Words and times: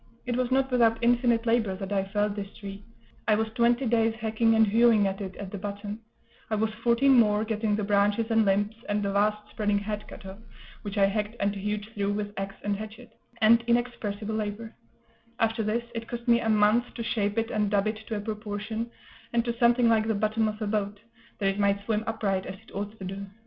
It 0.25 0.35
was 0.35 0.49
not 0.49 0.71
without 0.71 0.97
infinite 1.03 1.45
labor 1.45 1.75
that 1.75 1.93
I 1.93 2.05
felled 2.05 2.35
this 2.35 2.51
tree; 2.57 2.83
I 3.27 3.35
was 3.35 3.49
twenty 3.53 3.85
days 3.85 4.15
hacking 4.15 4.55
and 4.55 4.65
hewing 4.65 5.05
at 5.05 5.21
it 5.21 5.35
at 5.35 5.51
the 5.51 5.59
bottom; 5.59 5.99
I 6.49 6.55
was 6.55 6.73
fourteen 6.83 7.19
more 7.19 7.45
getting 7.45 7.75
the 7.75 7.83
branches 7.83 8.31
and 8.31 8.43
limbs 8.43 8.73
and 8.89 9.03
the 9.03 9.11
vast 9.11 9.47
spreading 9.51 9.77
head 9.77 10.07
cut 10.07 10.25
off, 10.25 10.39
which 10.81 10.97
I 10.97 11.05
hacked 11.05 11.35
and 11.39 11.53
hewed 11.55 11.85
through 11.93 12.13
with 12.13 12.33
axe 12.35 12.55
and 12.63 12.75
hatchet, 12.77 13.11
and 13.41 13.63
inexpressible 13.67 14.33
labor; 14.33 14.73
after 15.39 15.61
this, 15.61 15.83
it 15.93 16.07
cost 16.07 16.27
me 16.27 16.39
a 16.39 16.49
month 16.49 16.91
to 16.95 17.03
shape 17.03 17.37
it 17.37 17.51
and 17.51 17.69
dub 17.69 17.85
it 17.85 17.97
to 18.07 18.15
a 18.15 18.21
proportion, 18.21 18.89
and 19.33 19.45
to 19.45 19.55
something 19.59 19.87
like 19.87 20.07
the 20.07 20.15
bottom 20.15 20.47
of 20.47 20.59
a 20.63 20.65
boat, 20.65 20.99
that 21.37 21.49
it 21.49 21.59
might 21.59 21.85
swim 21.85 22.03
upright 22.07 22.47
as 22.47 22.55
it 22.55 22.73
ought 22.73 22.97
to 22.97 23.05
do. 23.05 23.27